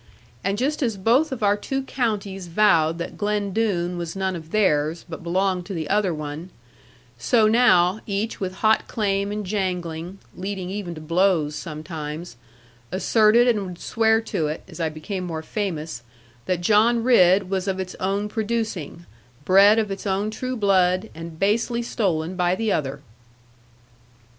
And 0.43 0.57
just 0.57 0.81
as 0.81 0.97
both 0.97 1.31
of 1.31 1.43
our 1.43 1.55
two 1.55 1.83
counties 1.83 2.47
vowed 2.47 2.97
that 2.97 3.19
Glen 3.19 3.53
Doone 3.53 3.99
was 3.99 4.15
none 4.15 4.35
of 4.35 4.49
theirs, 4.49 5.05
but 5.07 5.21
belonged 5.21 5.67
to 5.67 5.75
the 5.75 5.87
other 5.91 6.11
one; 6.11 6.49
so 7.19 7.47
now, 7.47 7.99
each 8.07 8.39
with 8.39 8.55
hot 8.65 8.87
claim 8.87 9.31
and 9.31 9.45
jangling 9.45 10.17
(leading 10.35 10.71
even 10.71 10.95
to 10.95 11.01
blows 11.01 11.55
sometimes), 11.55 12.35
asserted 12.91 13.47
and 13.47 13.63
would 13.67 13.79
swear 13.79 14.21
to 14.21 14.47
it 14.47 14.63
(as 14.67 14.79
I 14.79 14.89
became 14.89 15.23
more 15.23 15.43
famous) 15.43 16.01
that 16.47 16.61
John 16.61 17.03
Ridd 17.03 17.47
was 17.47 17.67
of 17.67 17.79
its 17.79 17.93
own 17.99 18.27
producing, 18.27 19.05
bred 19.45 19.77
of 19.77 19.91
its 19.91 20.07
own 20.07 20.31
true 20.31 20.57
blood, 20.57 21.11
and 21.13 21.37
basely 21.37 21.83
stolen 21.83 22.35
by 22.35 22.55
the 22.55 22.71
other. 22.71 23.03